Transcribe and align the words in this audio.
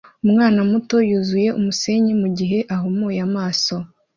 Umwana 0.25 0.59
muto 0.69 0.95
yuzuye 1.09 1.49
umusenyi 1.59 2.13
mugihe 2.21 2.59
ahumuye 2.75 3.19
amaso 3.27 3.75